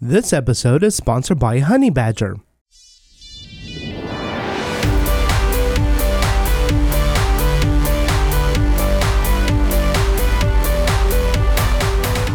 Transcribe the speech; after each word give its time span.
This 0.00 0.32
episode 0.32 0.84
is 0.84 0.94
sponsored 0.94 1.40
by 1.40 1.58
Honeybadger. 1.58 2.40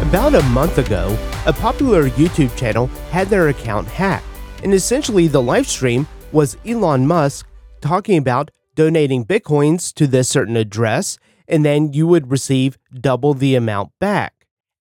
About 0.02 0.34
a 0.34 0.42
month 0.50 0.76
ago, 0.76 1.16
a 1.46 1.54
popular 1.54 2.10
YouTube 2.10 2.54
channel 2.54 2.88
had 3.10 3.28
their 3.28 3.48
account 3.48 3.88
hacked, 3.88 4.26
and 4.62 4.74
essentially 4.74 5.26
the 5.26 5.40
live 5.40 5.66
stream 5.66 6.06
was 6.32 6.58
Elon 6.66 7.06
Musk 7.06 7.46
talking 7.80 8.18
about 8.18 8.50
donating 8.74 9.24
bitcoins 9.24 9.90
to 9.94 10.06
this 10.06 10.28
certain 10.28 10.58
address, 10.58 11.16
and 11.48 11.64
then 11.64 11.94
you 11.94 12.06
would 12.06 12.30
receive 12.30 12.76
double 13.00 13.32
the 13.32 13.54
amount 13.54 13.90
back. 14.00 14.33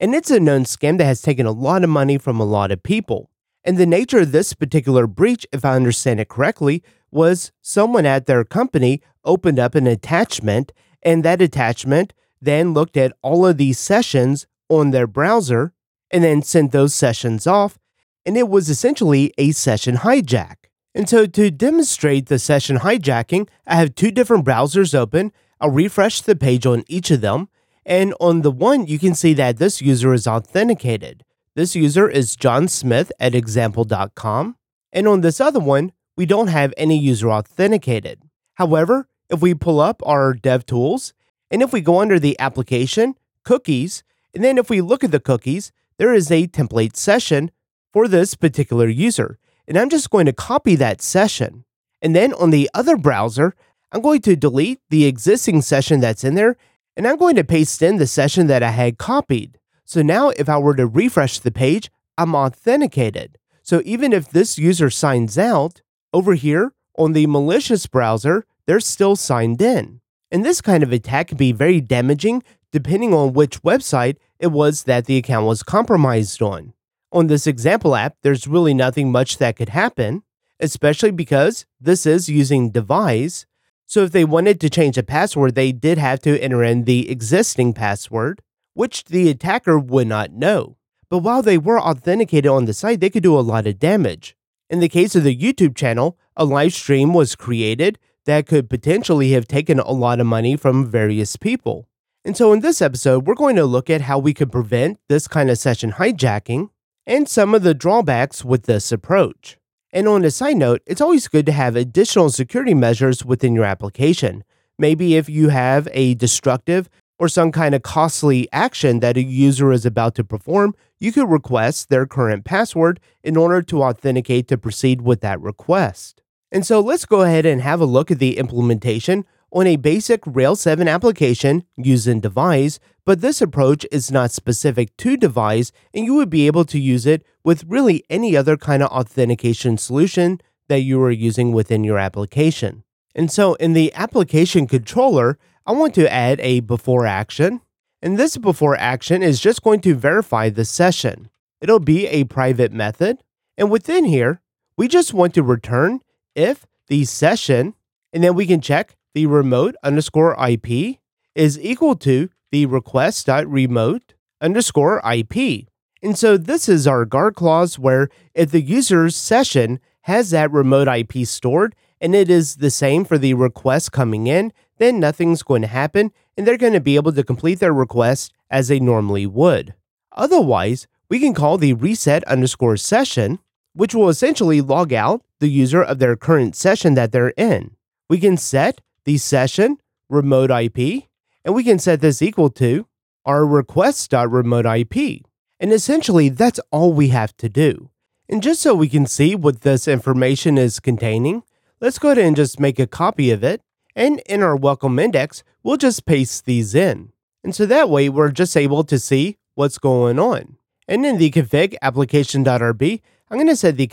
And 0.04 0.14
it's 0.14 0.30
a 0.30 0.38
known 0.38 0.66
scam 0.66 0.98
that 0.98 1.06
has 1.06 1.22
taken 1.22 1.46
a 1.46 1.54
lot 1.54 1.82
of 1.82 1.90
money 1.90 2.18
from 2.18 2.38
a 2.38 2.44
lot 2.44 2.74
of 2.74 2.84
people. 2.84 3.30
And 3.64 3.78
the 3.78 3.86
nature 3.86 4.20
of 4.20 4.34
this 4.34 4.52
particular 4.52 5.08
breach, 5.08 5.48
if 5.54 5.64
I 5.64 5.78
understand 5.78 6.20
it 6.20 6.28
correctly, 6.28 6.84
was 7.10 7.54
someone 7.62 8.06
at 8.06 8.26
their 8.26 8.44
company 8.44 9.02
opened 9.24 9.60
up 9.60 9.76
an 9.76 9.88
attachment, 9.88 10.74
and 11.04 11.24
that 11.24 11.42
attachment 11.42 12.12
then 12.42 12.74
looked 12.74 12.98
at 12.98 13.14
all 13.22 13.46
of 13.46 13.56
these 13.56 13.80
sessions 13.80 14.46
on 14.68 14.92
their 14.92 15.08
browser 15.08 15.72
and 16.12 16.22
then 16.22 16.42
sent 16.42 16.74
those 16.74 16.94
sessions 16.94 17.48
off. 17.48 17.80
And 18.26 18.36
it 18.36 18.50
was 18.50 18.70
essentially 18.70 19.34
a 19.38 19.52
session 19.52 19.96
hijack. 19.96 20.56
And 20.94 21.08
so 21.08 21.26
to 21.28 21.50
demonstrate 21.50 22.26
the 22.26 22.40
session 22.40 22.80
hijacking, 22.80 23.48
I 23.66 23.78
have 23.78 23.96
two 23.96 24.12
different 24.12 24.46
browsers 24.46 24.94
open. 24.94 25.32
I'll 25.62 25.70
refresh 25.70 26.20
the 26.20 26.36
page 26.36 26.66
on 26.66 26.84
each 26.90 27.10
of 27.10 27.22
them. 27.22 27.48
And 27.86 28.14
on 28.20 28.42
the 28.42 28.52
one, 28.52 28.88
you 28.88 28.98
can 29.00 29.16
see 29.16 29.34
that 29.34 29.58
this 29.58 29.82
user 29.82 30.14
is 30.14 30.28
authenticated. 30.28 31.24
This 31.56 31.76
user 31.76 32.10
is 32.10 32.36
John 32.36 32.68
Smith 32.68 33.12
at 33.20 33.36
example.com. 33.36 34.56
And 34.92 35.08
on 35.08 35.22
this 35.22 35.42
other 35.42 35.60
one, 35.60 35.92
we 36.16 36.26
don't 36.26 36.48
have 36.48 36.74
any 36.78 36.98
user 36.98 37.30
authenticated. 37.30 38.22
However, 38.56 39.08
if 39.30 39.42
we 39.42 39.54
pull 39.54 39.80
up 39.80 40.02
our 40.06 40.34
DevTools, 40.34 41.14
and 41.50 41.62
if 41.62 41.74
we 41.74 41.82
go 41.82 42.00
under 42.00 42.20
the 42.20 42.40
application, 42.40 43.16
cookies, 43.44 44.04
and 44.34 44.44
then 44.44 44.58
if 44.58 44.70
we 44.70 44.82
look 44.82 45.04
at 45.04 45.12
the 45.12 45.20
cookies, 45.20 45.72
there 45.98 46.14
is 46.14 46.32
a 46.32 46.48
template 46.48 46.96
session 46.96 47.52
for 47.92 48.08
this 48.08 48.36
particular 48.36 48.88
user. 48.88 49.38
And 49.68 49.78
I'm 49.78 49.90
just 49.90 50.10
going 50.10 50.26
to 50.26 50.34
copy 50.34 50.76
that 50.76 51.02
session. 51.02 51.66
And 52.02 52.16
then 52.16 52.34
on 52.34 52.50
the 52.50 52.70
other 52.74 52.98
browser, 52.98 53.56
I'm 53.92 54.02
going 54.02 54.22
to 54.22 54.36
delete 54.36 54.82
the 54.90 55.06
existing 55.06 55.62
session 55.62 56.00
that's 56.00 56.24
in 56.24 56.34
there, 56.36 56.58
and 56.96 57.08
I'm 57.08 57.18
going 57.18 57.36
to 57.36 57.44
paste 57.44 57.82
in 57.82 57.98
the 57.98 58.08
session 58.08 58.48
that 58.48 58.64
I 58.64 58.72
had 58.72 58.98
copied. 58.98 59.60
So 59.86 60.02
now 60.02 60.30
if 60.30 60.48
I 60.48 60.58
were 60.58 60.76
to 60.76 60.88
refresh 60.88 61.40
the 61.40 61.52
page, 61.52 61.92
I'm 62.18 62.36
authenticated. 62.36 63.38
So 63.62 63.82
even 63.86 64.14
if 64.14 64.30
this 64.30 64.58
user 64.58 64.90
signs 64.90 65.38
out, 65.38 65.82
over 66.14 66.36
here 66.36 66.74
on 66.98 67.14
the 67.14 67.28
malicious 67.28 67.88
browser, 67.88 68.46
they're 68.68 68.80
still 68.80 69.16
signed 69.16 69.62
in. 69.62 70.02
And 70.32 70.46
this 70.46 70.62
kind 70.62 70.84
of 70.84 70.92
attack 70.92 71.30
can 71.30 71.38
be 71.38 71.52
very 71.52 71.82
damaging 71.82 72.44
depending 72.72 73.14
on 73.14 73.34
which 73.34 73.62
website 73.62 74.18
it 74.40 74.48
was 74.48 74.84
that 74.84 75.06
the 75.06 75.18
account 75.18 75.46
was 75.46 75.64
compromised 75.64 76.42
on. 76.42 76.74
On 77.12 77.28
this 77.28 77.46
example 77.46 77.96
app, 77.96 78.16
there's 78.24 78.48
really 78.48 78.74
nothing 78.74 79.12
much 79.12 79.38
that 79.38 79.56
could 79.56 79.70
happen, 79.70 80.24
especially 80.60 81.12
because 81.12 81.66
this 81.80 82.06
is 82.08 82.28
using 82.28 82.72
Devise. 82.72 83.46
So 83.94 84.04
if 84.04 84.12
they 84.12 84.26
wanted 84.26 84.60
to 84.62 84.72
change 84.72 84.98
a 84.98 85.04
password, 85.04 85.54
they 85.54 85.72
did 85.72 86.00
have 86.00 86.20
to 86.22 86.42
enter 86.42 86.64
in 86.64 86.86
the 86.86 87.12
existing 87.12 87.74
password, 87.74 88.42
which 88.74 89.04
the 89.04 89.30
attacker 89.30 89.78
would 89.78 90.08
not 90.08 90.32
know. 90.32 90.78
But 91.12 91.20
while 91.20 91.44
they 91.44 91.60
were 91.60 91.80
authenticated 91.80 92.50
on 92.50 92.66
the 92.66 92.74
site, 92.74 93.02
they 93.02 93.12
could 93.12 93.22
do 93.22 93.38
a 93.38 93.42
lot 93.42 93.68
of 93.68 93.78
damage. 93.78 94.36
In 94.68 94.80
the 94.80 94.90
case 94.90 95.16
of 95.16 95.24
the 95.24 95.38
YouTube 95.38 95.76
channel, 95.76 96.18
a 96.36 96.44
live 96.44 96.74
stream 96.74 97.14
was 97.14 97.36
created 97.36 98.00
that 98.26 98.48
could 98.48 98.68
potentially 98.68 99.30
have 99.34 99.48
taken 99.48 99.78
a 99.78 99.92
lot 99.92 100.20
of 100.20 100.26
money 100.26 100.58
from 100.58 100.90
various 100.90 101.36
people. 101.36 101.88
And 102.26 102.36
so 102.36 102.52
in 102.52 102.62
this 102.62 102.82
episode, 102.82 103.28
we're 103.28 103.36
going 103.36 103.58
to 103.58 103.66
look 103.66 103.92
at 103.92 104.02
how 104.02 104.18
we 104.18 104.34
could 104.34 104.52
prevent 104.52 104.98
this 105.08 105.28
kind 105.28 105.52
of 105.52 105.60
session 105.60 105.92
hijacking 105.92 106.70
and 107.06 107.30
some 107.30 107.54
of 107.54 107.62
the 107.62 107.76
drawbacks 107.76 108.44
with 108.44 108.64
this 108.64 108.92
approach. 108.92 109.60
And 109.96 110.08
on 110.08 110.26
a 110.26 110.32
side 110.32 110.58
note, 110.58 110.82
it's 110.88 111.02
always 111.02 111.28
good 111.28 111.46
to 111.46 111.52
have 111.52 111.76
additional 111.76 112.32
security 112.32 112.74
measures 112.74 113.24
within 113.24 113.54
your 113.54 113.64
application. 113.64 114.44
Maybe 114.80 115.16
if 115.16 115.30
you 115.30 115.50
have 115.50 115.88
a 115.92 116.16
destructive 116.16 116.90
or 117.20 117.28
some 117.28 117.52
kind 117.52 117.76
of 117.76 117.84
costly 117.84 118.48
action 118.52 119.02
that 119.02 119.18
a 119.18 119.24
user 119.24 119.72
is 119.72 119.86
about 119.86 120.16
to 120.16 120.24
perform, 120.24 120.74
you 121.00 121.12
could 121.12 121.30
request 121.30 121.90
their 121.90 122.08
current 122.08 122.44
password 122.44 123.00
in 123.24 123.38
order 123.38 123.62
to 123.62 123.84
authenticate 123.84 124.48
to 124.48 124.58
proceed 124.58 125.04
with 125.04 125.22
that 125.22 125.40
request. 125.40 126.24
And 126.52 126.66
so 126.66 126.80
let's 126.80 127.06
go 127.06 127.22
ahead 127.22 127.46
and 127.46 127.62
have 127.62 127.80
a 127.80 127.86
look 127.86 128.10
at 128.10 128.18
the 128.18 128.40
implementation 128.40 129.26
on 129.54 129.68
a 129.68 129.76
basic 129.76 130.22
Rails 130.26 130.62
7 130.62 130.88
application 130.88 131.64
using 131.78 132.20
Devise, 132.20 132.80
but 133.06 133.22
this 133.22 133.42
approach 133.42 133.86
is 133.92 134.12
not 134.12 134.32
specific 134.32 134.98
to 134.98 135.16
Devise, 135.16 135.72
and 135.94 136.06
you 136.06 136.16
would 136.16 136.30
be 136.30 136.48
able 136.48 136.66
to 136.66 136.80
use 136.80 137.06
it 137.06 137.24
with 137.44 137.64
really 137.68 138.04
any 138.10 138.36
other 138.36 138.58
kind 138.58 138.82
of 138.82 138.90
authentication 138.90 139.78
solution 139.78 140.42
that 140.70 140.80
you 140.80 141.00
are 141.02 141.12
using 141.12 141.52
within 141.52 141.84
your 141.84 142.00
application. 142.00 142.84
And 143.14 143.32
so 143.32 143.54
in 143.56 143.74
the 143.74 143.94
application 143.94 144.66
controller, 144.66 145.38
I 145.68 145.72
want 145.74 145.94
to 145.96 146.12
add 146.12 146.40
a 146.42 146.62
before 146.62 147.06
action. 147.06 147.62
And 148.02 148.18
this 148.18 148.38
before 148.38 148.76
action 148.76 149.22
is 149.22 149.40
just 149.40 149.62
going 149.62 149.82
to 149.82 149.94
verify 149.94 150.50
the 150.50 150.66
session. 150.66 151.30
It'll 151.62 151.80
be 151.80 152.08
a 152.08 152.24
private 152.24 152.72
method. 152.72 153.20
And 153.58 153.70
within 153.70 154.06
here, 154.06 154.42
we 154.78 154.88
just 154.88 155.14
want 155.14 155.36
to 155.36 155.44
return 155.44 156.02
if 156.36 156.66
the 156.88 157.06
session, 157.06 157.76
and 158.12 158.24
then 158.24 158.34
we 158.34 158.48
can 158.48 158.60
check 158.60 158.98
the 159.14 159.26
remote 159.26 159.76
underscore 159.84 160.36
IP 160.50 160.98
is 161.36 161.60
equal 161.60 161.96
to 161.96 162.30
the 162.52 162.66
request.remote 162.66 164.14
underscore 164.42 165.02
IP. 165.12 165.68
And 166.02 166.18
so 166.18 166.38
this 166.38 166.68
is 166.68 166.86
our 166.86 167.06
guard 167.06 167.36
clause 167.36 167.80
where 167.80 168.10
if 168.36 168.52
the 168.52 168.62
user's 168.62 169.16
session 169.16 169.80
has 170.02 170.32
that 170.32 170.52
remote 170.52 170.88
IP 170.88 171.26
stored 171.26 171.76
and 172.02 172.14
it 172.14 172.30
is 172.30 172.58
the 172.58 172.70
same 172.70 173.06
for 173.06 173.18
the 173.18 173.34
request 173.34 173.92
coming 173.92 174.28
in, 174.28 174.52
then 174.78 175.00
nothing's 175.00 175.44
going 175.44 175.62
to 175.62 175.68
happen 175.68 176.12
and 176.36 176.46
they're 176.46 176.58
going 176.58 176.74
to 176.74 176.82
be 176.82 176.96
able 176.96 177.14
to 177.14 177.24
complete 177.24 177.60
their 177.60 177.74
request 177.74 178.34
as 178.50 178.68
they 178.68 178.80
normally 178.80 179.26
would. 179.26 179.74
Otherwise, 180.12 180.88
we 181.10 181.20
can 181.20 181.34
call 181.34 181.58
the 181.58 181.74
reset 181.74 182.24
underscore 182.26 182.78
session, 182.78 183.40
which 183.74 183.96
will 183.96 184.10
essentially 184.10 184.62
log 184.62 184.92
out 184.92 185.24
the 185.40 185.48
user 185.48 185.82
of 185.82 186.00
their 186.00 186.16
current 186.16 186.56
session 186.56 186.96
that 186.96 187.12
they're 187.12 187.34
in. 187.38 187.76
We 188.10 188.20
can 188.20 188.36
set 188.38 188.82
the 189.06 189.18
session 189.18 189.78
remote 190.10 190.52
IP, 190.52 191.04
and 191.44 191.56
we 191.56 191.64
can 191.64 191.80
set 191.80 192.02
this 192.02 192.22
equal 192.22 192.50
to 192.52 192.88
our 193.26 193.46
request.remote 193.46 194.66
IP. 194.66 195.22
And 195.60 195.72
essentially, 195.72 196.30
that's 196.30 196.60
all 196.72 196.94
we 196.94 197.10
have 197.10 197.36
to 197.38 197.50
do. 197.50 197.90
And 198.30 198.44
just 198.44 198.62
so 198.62 198.74
we 198.74 198.90
can 198.90 199.06
see 199.06 199.36
what 199.36 199.62
this 199.62 199.88
information 199.88 200.58
is 200.58 200.80
containing, 200.80 201.44
let's 201.80 202.00
go 202.00 202.10
ahead 202.10 202.24
and 202.24 202.36
just 202.36 202.60
make 202.60 202.80
a 202.80 202.88
copy 202.88 203.32
of 203.32 203.44
it. 203.44 203.62
And 203.96 204.22
in 204.26 204.42
our 204.42 204.56
welcome 204.56 204.98
index, 205.00 205.44
we'll 205.62 205.78
just 205.78 206.06
paste 206.06 206.46
these 206.46 206.74
in. 206.74 207.12
And 207.44 207.54
so 207.54 207.66
that 207.66 207.90
way, 207.90 208.10
we're 208.10 208.32
just 208.32 208.58
able 208.58 208.84
to 208.86 208.98
see 208.98 209.38
what's 209.56 209.78
going 209.78 210.20
on. 210.20 210.58
And 210.88 211.06
in 211.06 211.18
the 211.18 211.32
config 211.32 211.76
application.rb, 211.82 213.02
I'm 213.30 213.38
going 213.38 213.48
to 213.48 213.56
set 213.56 213.78
the 213.78 213.88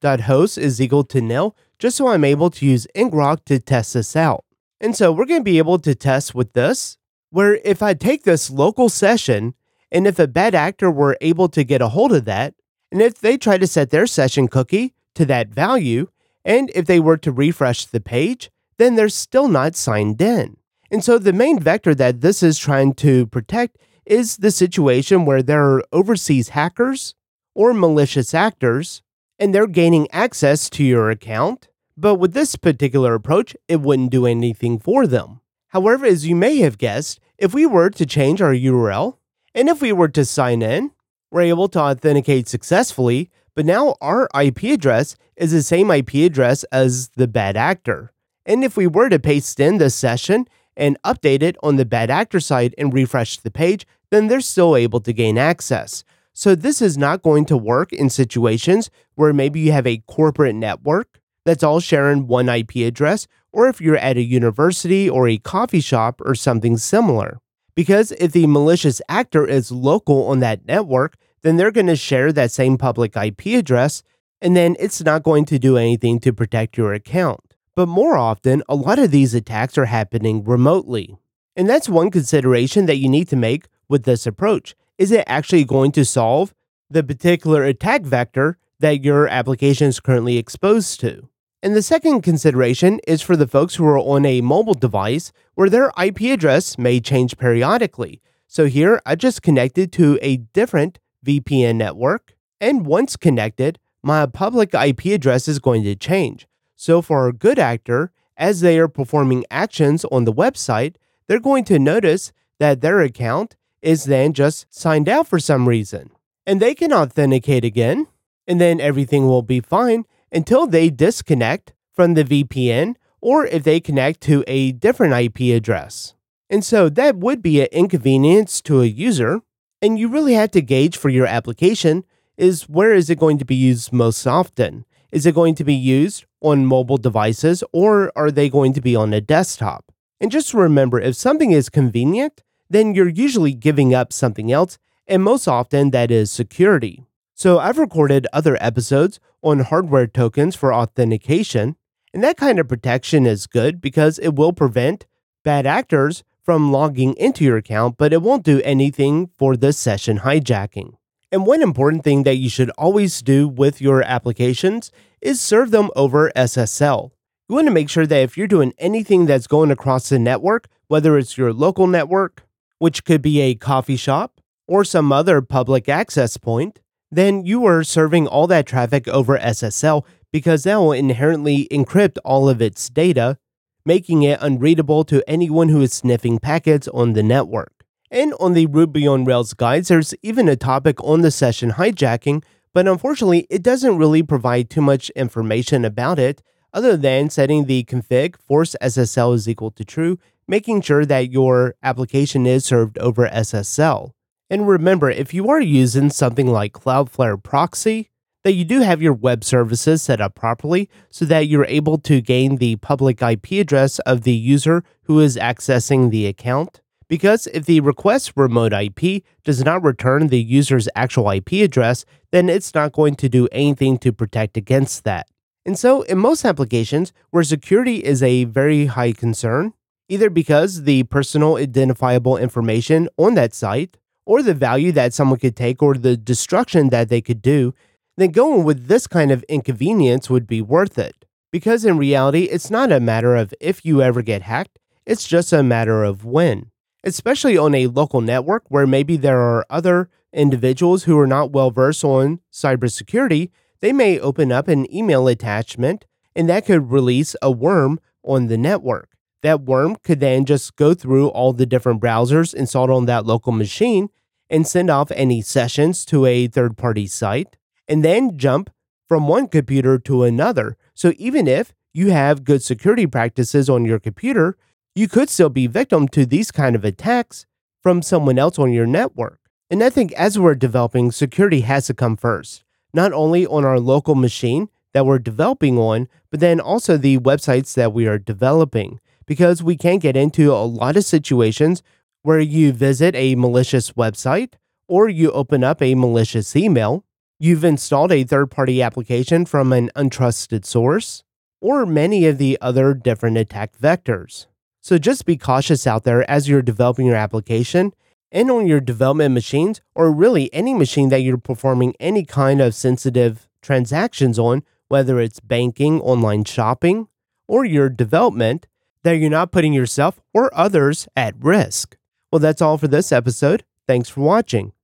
config.host 0.00 0.58
is 0.58 0.80
equal 0.80 1.04
to 1.04 1.20
nil 1.20 1.56
just 1.78 1.96
so 1.96 2.08
I'm 2.08 2.24
able 2.24 2.50
to 2.50 2.66
use 2.66 2.86
ngrok 2.94 3.44
to 3.46 3.58
test 3.58 3.94
this 3.94 4.14
out. 4.14 4.44
And 4.80 4.96
so 4.96 5.12
we're 5.12 5.26
going 5.26 5.40
to 5.40 5.44
be 5.44 5.58
able 5.58 5.78
to 5.78 5.94
test 5.94 6.34
with 6.34 6.52
this, 6.52 6.98
where 7.30 7.56
if 7.64 7.82
I 7.82 7.94
take 7.94 8.24
this 8.24 8.50
local 8.50 8.88
session, 8.88 9.54
and 9.90 10.06
if 10.06 10.18
a 10.18 10.28
bad 10.28 10.54
actor 10.54 10.90
were 10.90 11.16
able 11.20 11.48
to 11.48 11.64
get 11.64 11.82
a 11.82 11.88
hold 11.88 12.12
of 12.12 12.24
that, 12.26 12.54
and 12.92 13.00
if 13.00 13.20
they 13.20 13.36
try 13.36 13.56
to 13.56 13.66
set 13.66 13.90
their 13.90 14.06
session 14.06 14.48
cookie 14.48 14.94
to 15.14 15.24
that 15.26 15.48
value, 15.48 16.08
and 16.44 16.70
if 16.74 16.86
they 16.86 17.00
were 17.00 17.16
to 17.18 17.32
refresh 17.32 17.86
the 17.86 18.00
page, 18.00 18.50
then 18.78 18.94
they're 18.94 19.08
still 19.08 19.48
not 19.48 19.76
signed 19.76 20.20
in. 20.20 20.56
And 20.90 21.04
so 21.04 21.18
the 21.18 21.32
main 21.32 21.60
vector 21.60 21.94
that 21.94 22.20
this 22.20 22.42
is 22.42 22.58
trying 22.58 22.94
to 22.94 23.26
protect 23.26 23.78
is 24.06 24.38
the 24.38 24.50
situation 24.50 25.24
where 25.24 25.42
there 25.42 25.62
are 25.62 25.84
overseas 25.92 26.50
hackers 26.50 27.14
or 27.54 27.72
malicious 27.72 28.34
actors, 28.34 29.02
and 29.40 29.52
they're 29.52 29.66
gaining 29.66 30.06
access 30.12 30.70
to 30.70 30.84
your 30.84 31.10
account 31.10 31.66
but 32.00 32.14
with 32.14 32.32
this 32.32 32.56
particular 32.56 33.14
approach, 33.14 33.54
it 33.68 33.82
wouldn't 33.82 34.10
do 34.10 34.24
anything 34.24 34.78
for 34.78 35.06
them. 35.06 35.42
However, 35.68 36.06
as 36.06 36.26
you 36.26 36.34
may 36.34 36.56
have 36.58 36.78
guessed, 36.78 37.20
if 37.36 37.52
we 37.52 37.66
were 37.66 37.90
to 37.90 38.06
change 38.06 38.40
our 38.40 38.54
URL, 38.54 39.18
and 39.54 39.68
if 39.68 39.82
we 39.82 39.92
were 39.92 40.08
to 40.08 40.24
sign 40.24 40.62
in, 40.62 40.92
we're 41.30 41.42
able 41.42 41.68
to 41.68 41.78
authenticate 41.78 42.48
successfully, 42.48 43.30
but 43.54 43.66
now 43.66 43.96
our 44.00 44.30
IP 44.34 44.62
address 44.64 45.14
is 45.36 45.52
the 45.52 45.62
same 45.62 45.90
IP 45.90 46.14
address 46.14 46.64
as 46.72 47.08
the 47.16 47.28
bad 47.28 47.54
actor. 47.54 48.12
And 48.46 48.64
if 48.64 48.78
we 48.78 48.86
were 48.86 49.10
to 49.10 49.18
paste 49.18 49.60
in 49.60 49.76
the 49.76 49.90
session 49.90 50.48
and 50.78 50.96
update 51.04 51.42
it 51.42 51.56
on 51.62 51.76
the 51.76 51.84
bad 51.84 52.10
actor 52.10 52.40
side 52.40 52.74
and 52.78 52.94
refresh 52.94 53.36
the 53.36 53.50
page, 53.50 53.86
then 54.10 54.28
they're 54.28 54.40
still 54.40 54.74
able 54.74 55.00
to 55.00 55.12
gain 55.12 55.36
access. 55.36 56.02
So, 56.40 56.54
this 56.54 56.80
is 56.80 56.96
not 56.96 57.20
going 57.20 57.44
to 57.44 57.56
work 57.58 57.92
in 57.92 58.08
situations 58.08 58.88
where 59.14 59.34
maybe 59.34 59.60
you 59.60 59.72
have 59.72 59.86
a 59.86 60.02
corporate 60.06 60.54
network 60.54 61.20
that's 61.44 61.62
all 61.62 61.80
sharing 61.80 62.28
one 62.28 62.48
IP 62.48 62.76
address, 62.76 63.26
or 63.52 63.68
if 63.68 63.78
you're 63.78 63.98
at 63.98 64.16
a 64.16 64.22
university 64.22 65.06
or 65.06 65.28
a 65.28 65.36
coffee 65.36 65.82
shop 65.82 66.22
or 66.24 66.34
something 66.34 66.78
similar. 66.78 67.42
Because 67.74 68.12
if 68.12 68.32
the 68.32 68.46
malicious 68.46 69.02
actor 69.06 69.46
is 69.46 69.70
local 69.70 70.28
on 70.28 70.40
that 70.40 70.64
network, 70.64 71.18
then 71.42 71.58
they're 71.58 71.70
going 71.70 71.88
to 71.88 71.94
share 71.94 72.32
that 72.32 72.50
same 72.50 72.78
public 72.78 73.14
IP 73.18 73.48
address, 73.48 74.02
and 74.40 74.56
then 74.56 74.76
it's 74.78 75.02
not 75.02 75.22
going 75.22 75.44
to 75.44 75.58
do 75.58 75.76
anything 75.76 76.20
to 76.20 76.32
protect 76.32 76.78
your 76.78 76.94
account. 76.94 77.54
But 77.76 77.84
more 77.84 78.16
often, 78.16 78.62
a 78.66 78.74
lot 78.74 78.98
of 78.98 79.10
these 79.10 79.34
attacks 79.34 79.76
are 79.76 79.84
happening 79.84 80.42
remotely. 80.42 81.18
And 81.54 81.68
that's 81.68 81.86
one 81.86 82.10
consideration 82.10 82.86
that 82.86 82.96
you 82.96 83.10
need 83.10 83.28
to 83.28 83.36
make 83.36 83.66
with 83.90 84.04
this 84.04 84.26
approach. 84.26 84.74
Is 85.00 85.10
it 85.12 85.24
actually 85.26 85.64
going 85.64 85.92
to 85.92 86.04
solve 86.04 86.54
the 86.90 87.02
particular 87.02 87.64
attack 87.64 88.02
vector 88.02 88.58
that 88.80 89.02
your 89.02 89.26
application 89.28 89.86
is 89.86 89.98
currently 89.98 90.36
exposed 90.36 91.00
to? 91.00 91.30
And 91.62 91.74
the 91.74 91.80
second 91.80 92.20
consideration 92.20 93.00
is 93.08 93.22
for 93.22 93.34
the 93.34 93.46
folks 93.46 93.76
who 93.76 93.86
are 93.86 93.98
on 93.98 94.26
a 94.26 94.42
mobile 94.42 94.74
device 94.74 95.32
where 95.54 95.70
their 95.70 95.90
IP 95.98 96.20
address 96.24 96.76
may 96.76 97.00
change 97.00 97.38
periodically. 97.38 98.20
So 98.46 98.66
here 98.66 99.00
I 99.06 99.14
just 99.14 99.40
connected 99.40 99.90
to 99.92 100.18
a 100.20 100.36
different 100.36 100.98
VPN 101.24 101.76
network, 101.76 102.34
and 102.60 102.84
once 102.84 103.16
connected, 103.16 103.78
my 104.02 104.26
public 104.26 104.74
IP 104.74 105.06
address 105.06 105.48
is 105.48 105.60
going 105.60 105.82
to 105.84 105.96
change. 105.96 106.46
So 106.76 107.00
for 107.00 107.26
a 107.26 107.32
good 107.32 107.58
actor, 107.58 108.12
as 108.36 108.60
they 108.60 108.78
are 108.78 108.86
performing 108.88 109.46
actions 109.50 110.04
on 110.12 110.24
the 110.24 110.32
website, 110.32 110.96
they're 111.26 111.40
going 111.40 111.64
to 111.64 111.78
notice 111.78 112.32
that 112.58 112.82
their 112.82 113.00
account 113.00 113.56
is 113.82 114.04
then 114.04 114.32
just 114.32 114.66
signed 114.70 115.08
out 115.08 115.26
for 115.26 115.38
some 115.38 115.68
reason. 115.68 116.10
And 116.46 116.60
they 116.60 116.74
can 116.74 116.92
authenticate 116.92 117.64
again, 117.64 118.06
and 118.46 118.60
then 118.60 118.80
everything 118.80 119.26
will 119.26 119.42
be 119.42 119.60
fine 119.60 120.04
until 120.32 120.66
they 120.66 120.90
disconnect 120.90 121.72
from 121.92 122.14
the 122.14 122.24
VPN 122.24 122.96
or 123.20 123.46
if 123.46 123.64
they 123.64 123.80
connect 123.80 124.20
to 124.22 124.42
a 124.46 124.72
different 124.72 125.14
IP 125.14 125.54
address. 125.54 126.14
And 126.48 126.64
so 126.64 126.88
that 126.88 127.16
would 127.16 127.42
be 127.42 127.60
an 127.60 127.68
inconvenience 127.70 128.60
to 128.62 128.80
a 128.80 128.86
user, 128.86 129.42
and 129.82 129.98
you 129.98 130.08
really 130.08 130.34
have 130.34 130.50
to 130.52 130.62
gauge 130.62 130.96
for 130.96 131.08
your 131.08 131.26
application 131.26 132.04
is 132.36 132.68
where 132.68 132.94
is 132.94 133.10
it 133.10 133.18
going 133.18 133.38
to 133.38 133.44
be 133.44 133.54
used 133.54 133.92
most 133.92 134.26
often? 134.26 134.84
Is 135.12 135.26
it 135.26 135.34
going 135.34 135.54
to 135.56 135.64
be 135.64 135.74
used 135.74 136.24
on 136.40 136.64
mobile 136.64 136.96
devices 136.96 137.62
or 137.72 138.12
are 138.16 138.30
they 138.30 138.48
going 138.48 138.72
to 138.72 138.80
be 138.80 138.96
on 138.96 139.12
a 139.12 139.20
desktop? 139.20 139.92
And 140.20 140.30
just 140.30 140.54
remember 140.54 140.98
if 140.98 141.16
something 141.16 141.50
is 141.50 141.68
convenient, 141.68 142.42
then 142.70 142.94
you're 142.94 143.08
usually 143.08 143.52
giving 143.52 143.92
up 143.92 144.12
something 144.12 144.50
else, 144.50 144.78
and 145.06 145.22
most 145.22 145.48
often 145.48 145.90
that 145.90 146.10
is 146.10 146.30
security. 146.30 147.04
So 147.34 147.58
I've 147.58 147.78
recorded 147.78 148.26
other 148.32 148.56
episodes 148.60 149.18
on 149.42 149.60
hardware 149.60 150.06
tokens 150.06 150.54
for 150.54 150.72
authentication, 150.72 151.76
and 152.14 152.22
that 152.22 152.36
kind 152.36 152.58
of 152.58 152.68
protection 152.68 153.26
is 153.26 153.46
good 153.46 153.80
because 153.80 154.18
it 154.18 154.36
will 154.36 154.52
prevent 154.52 155.06
bad 155.42 155.66
actors 155.66 156.22
from 156.42 156.72
logging 156.72 157.14
into 157.14 157.44
your 157.44 157.56
account, 157.56 157.96
but 157.98 158.12
it 158.12 158.22
won't 158.22 158.44
do 158.44 158.60
anything 158.62 159.30
for 159.36 159.56
the 159.56 159.72
session 159.72 160.20
hijacking. 160.20 160.94
And 161.32 161.46
one 161.46 161.62
important 161.62 162.02
thing 162.02 162.24
that 162.24 162.36
you 162.36 162.48
should 162.48 162.70
always 162.70 163.22
do 163.22 163.46
with 163.46 163.80
your 163.80 164.02
applications 164.02 164.90
is 165.20 165.40
serve 165.40 165.70
them 165.70 165.90
over 165.94 166.32
SSL. 166.34 167.10
You 167.48 167.54
want 167.54 167.68
to 167.68 167.74
make 167.74 167.88
sure 167.88 168.06
that 168.06 168.22
if 168.22 168.36
you're 168.36 168.46
doing 168.46 168.72
anything 168.78 169.26
that's 169.26 169.46
going 169.46 169.70
across 169.70 170.08
the 170.08 170.18
network, 170.18 170.68
whether 170.88 171.16
it's 171.18 171.38
your 171.38 171.52
local 171.52 171.86
network, 171.86 172.44
which 172.80 173.04
could 173.04 173.22
be 173.22 173.40
a 173.40 173.54
coffee 173.54 173.96
shop, 173.96 174.40
or 174.66 174.84
some 174.84 175.12
other 175.12 175.42
public 175.42 175.88
access 175.88 176.36
point, 176.38 176.80
then 177.10 177.44
you 177.44 177.66
are 177.66 177.84
serving 177.84 178.26
all 178.26 178.46
that 178.46 178.66
traffic 178.66 179.06
over 179.06 179.38
SSL 179.38 180.04
because 180.32 180.64
that 180.64 180.76
will 180.76 180.92
inherently 180.92 181.68
encrypt 181.70 182.16
all 182.24 182.48
of 182.48 182.62
its 182.62 182.88
data, 182.88 183.36
making 183.84 184.22
it 184.22 184.38
unreadable 184.40 185.04
to 185.04 185.22
anyone 185.28 185.68
who 185.68 185.82
is 185.82 185.92
sniffing 185.92 186.38
packets 186.38 186.88
on 186.88 187.12
the 187.12 187.22
network. 187.22 187.84
And 188.10 188.32
on 188.40 188.54
the 188.54 188.66
Ruby 188.66 189.06
on 189.06 189.26
Rails 189.26 189.52
guides, 189.52 189.88
there's 189.88 190.14
even 190.22 190.48
a 190.48 190.56
topic 190.56 191.02
on 191.04 191.20
the 191.20 191.30
session 191.30 191.72
hijacking, 191.72 192.42
but 192.72 192.88
unfortunately, 192.88 193.46
it 193.50 193.62
doesn't 193.62 193.98
really 193.98 194.22
provide 194.22 194.70
too 194.70 194.80
much 194.80 195.10
information 195.10 195.84
about 195.84 196.18
it 196.18 196.42
other 196.72 196.96
than 196.96 197.28
setting 197.28 197.66
the 197.66 197.84
config 197.84 198.36
force 198.38 198.74
SSL 198.80 199.34
is 199.34 199.48
equal 199.48 199.72
to 199.72 199.84
true, 199.84 200.18
making 200.50 200.80
sure 200.80 201.06
that 201.06 201.30
your 201.30 201.76
application 201.80 202.44
is 202.44 202.64
served 202.64 202.98
over 202.98 203.28
SSL. 203.28 204.10
And 204.50 204.66
remember, 204.66 205.08
if 205.08 205.32
you 205.32 205.48
are 205.48 205.60
using 205.60 206.10
something 206.10 206.48
like 206.48 206.72
Cloudflare 206.72 207.40
Proxy, 207.40 208.10
that 208.42 208.54
you 208.54 208.64
do 208.64 208.80
have 208.80 209.00
your 209.00 209.12
web 209.12 209.44
services 209.44 210.02
set 210.02 210.20
up 210.20 210.34
properly 210.34 210.90
so 211.08 211.24
that 211.26 211.46
you're 211.46 211.66
able 211.66 211.98
to 211.98 212.20
gain 212.20 212.56
the 212.56 212.74
public 212.76 213.22
IP 213.22 213.52
address 213.52 214.00
of 214.00 214.22
the 214.22 214.32
user 214.32 214.82
who 215.04 215.20
is 215.20 215.36
accessing 215.36 216.10
the 216.10 216.26
account. 216.26 216.80
Because 217.06 217.46
if 217.48 217.66
the 217.66 217.80
request 217.80 218.32
remote 218.34 218.72
IP 218.72 219.22
does 219.44 219.62
not 219.64 219.84
return 219.84 220.28
the 220.28 220.42
user's 220.42 220.88
actual 220.96 221.30
IP 221.30 221.52
address, 221.52 222.04
then 222.32 222.48
it's 222.48 222.74
not 222.74 222.92
going 222.92 223.14
to 223.16 223.28
do 223.28 223.46
anything 223.52 223.98
to 223.98 224.12
protect 224.12 224.56
against 224.56 225.04
that. 225.04 225.28
And 225.64 225.78
so, 225.78 226.02
in 226.02 226.18
most 226.18 226.44
applications 226.44 227.12
where 227.30 227.44
security 227.44 228.02
is 228.02 228.22
a 228.22 228.44
very 228.44 228.86
high 228.86 229.12
concern, 229.12 229.74
either 230.10 230.28
because 230.28 230.82
the 230.82 231.04
personal 231.04 231.56
identifiable 231.56 232.36
information 232.36 233.08
on 233.16 233.34
that 233.34 233.54
site, 233.54 233.96
or 234.26 234.42
the 234.42 234.54
value 234.54 234.92
that 234.92 235.14
someone 235.14 235.38
could 235.38 235.56
take, 235.56 235.82
or 235.82 235.94
the 235.94 236.16
destruction 236.16 236.90
that 236.90 237.08
they 237.08 237.20
could 237.20 237.40
do, 237.40 237.74
then 238.16 238.30
going 238.30 238.64
with 238.64 238.86
this 238.86 239.06
kind 239.06 239.30
of 239.30 239.42
inconvenience 239.44 240.28
would 240.28 240.46
be 240.46 240.60
worth 240.60 240.98
it. 240.98 241.24
Because 241.50 241.84
in 241.84 241.96
reality, 241.96 242.44
it's 242.44 242.70
not 242.70 242.92
a 242.92 243.00
matter 243.00 243.34
of 243.34 243.54
if 243.60 243.84
you 243.84 244.02
ever 244.02 244.20
get 244.20 244.42
hacked, 244.42 244.78
it's 245.06 245.26
just 245.26 245.52
a 245.52 245.62
matter 245.62 246.04
of 246.04 246.24
when. 246.24 246.70
Especially 247.02 247.56
on 247.56 247.74
a 247.74 247.86
local 247.86 248.20
network 248.20 248.64
where 248.68 248.86
maybe 248.86 249.16
there 249.16 249.40
are 249.40 249.64
other 249.70 250.10
individuals 250.32 251.04
who 251.04 251.18
are 251.18 251.26
not 251.26 251.50
well 251.50 251.70
versed 251.70 252.04
on 252.04 252.40
cybersecurity 252.52 253.50
they 253.80 253.92
may 253.92 254.18
open 254.18 254.52
up 254.52 254.68
an 254.68 254.92
email 254.94 255.26
attachment 255.26 256.06
and 256.36 256.48
that 256.48 256.66
could 256.66 256.90
release 256.90 257.34
a 257.42 257.50
worm 257.50 257.98
on 258.22 258.46
the 258.46 258.58
network. 258.58 259.09
That 259.42 259.62
worm 259.62 259.96
could 259.96 260.20
then 260.20 260.44
just 260.44 260.76
go 260.76 260.94
through 260.94 261.28
all 261.28 261.52
the 261.52 261.66
different 261.66 262.00
browsers 262.00 262.52
installed 262.54 262.90
on 262.90 263.06
that 263.06 263.26
local 263.26 263.52
machine 263.52 264.08
and 264.48 264.66
send 264.66 264.90
off 264.90 265.10
any 265.12 265.40
sessions 265.40 266.04
to 266.06 266.26
a 266.26 266.46
third 266.46 266.76
party 266.76 267.06
site 267.06 267.56
and 267.88 268.04
then 268.04 268.36
jump 268.36 268.70
from 269.08 269.28
one 269.28 269.48
computer 269.48 269.98
to 269.98 270.24
another. 270.24 270.76
So 270.94 271.12
even 271.16 271.48
if 271.48 271.72
you 271.92 272.10
have 272.10 272.44
good 272.44 272.62
security 272.62 273.06
practices 273.06 273.70
on 273.70 273.84
your 273.84 273.98
computer, 273.98 274.56
you 274.94 275.08
could 275.08 275.30
still 275.30 275.48
be 275.48 275.66
victim 275.66 276.08
to 276.08 276.26
these 276.26 276.50
kind 276.50 276.76
of 276.76 276.84
attacks 276.84 277.46
from 277.82 278.02
someone 278.02 278.38
else 278.38 278.58
on 278.58 278.72
your 278.72 278.86
network. 278.86 279.40
And 279.70 279.82
I 279.82 279.90
think 279.90 280.12
as 280.12 280.38
we're 280.38 280.54
developing, 280.54 281.12
security 281.12 281.62
has 281.62 281.86
to 281.86 281.94
come 281.94 282.16
first 282.16 282.64
not 282.92 283.12
only 283.12 283.46
on 283.46 283.64
our 283.64 283.78
local 283.78 284.14
machine 284.14 284.68
that 284.92 285.06
we're 285.06 285.18
developing 285.18 285.78
on, 285.78 286.08
but 286.30 286.40
then 286.40 286.60
also 286.60 286.96
the 286.96 287.18
websites 287.18 287.74
that 287.74 287.92
we 287.92 288.06
are 288.06 288.18
developing. 288.18 289.00
Because 289.30 289.62
we 289.62 289.76
can 289.76 290.00
get 290.00 290.16
into 290.16 290.52
a 290.52 290.66
lot 290.66 290.96
of 290.96 291.04
situations 291.04 291.84
where 292.22 292.40
you 292.40 292.72
visit 292.72 293.14
a 293.14 293.36
malicious 293.36 293.92
website 293.92 294.54
or 294.88 295.08
you 295.08 295.30
open 295.30 295.62
up 295.62 295.80
a 295.80 295.94
malicious 295.94 296.56
email, 296.56 297.04
you've 297.38 297.62
installed 297.62 298.10
a 298.10 298.24
third 298.24 298.50
party 298.50 298.82
application 298.82 299.46
from 299.46 299.72
an 299.72 299.88
untrusted 299.94 300.64
source, 300.64 301.22
or 301.60 301.86
many 301.86 302.26
of 302.26 302.38
the 302.38 302.58
other 302.60 302.92
different 302.92 303.38
attack 303.38 303.78
vectors. 303.78 304.46
So 304.80 304.98
just 304.98 305.24
be 305.24 305.36
cautious 305.36 305.86
out 305.86 306.02
there 306.02 306.28
as 306.28 306.48
you're 306.48 306.60
developing 306.60 307.06
your 307.06 307.14
application 307.14 307.92
and 308.32 308.50
on 308.50 308.66
your 308.66 308.80
development 308.80 309.32
machines, 309.32 309.80
or 309.94 310.10
really 310.10 310.52
any 310.52 310.74
machine 310.74 311.08
that 311.10 311.20
you're 311.20 311.38
performing 311.38 311.94
any 312.00 312.24
kind 312.24 312.60
of 312.60 312.74
sensitive 312.74 313.48
transactions 313.62 314.40
on, 314.40 314.64
whether 314.88 315.20
it's 315.20 315.38
banking, 315.38 316.00
online 316.00 316.42
shopping, 316.42 317.06
or 317.46 317.64
your 317.64 317.88
development, 317.88 318.66
that 319.04 319.12
you're 319.12 319.30
not 319.30 319.52
putting 319.52 319.72
yourself 319.72 320.20
or 320.34 320.50
others 320.56 321.08
at 321.16 321.34
risk. 321.38 321.96
Well, 322.30 322.38
that's 322.40 322.62
all 322.62 322.78
for 322.78 322.88
this 322.88 323.12
episode. 323.12 323.64
Thanks 323.86 324.08
for 324.08 324.20
watching. 324.20 324.72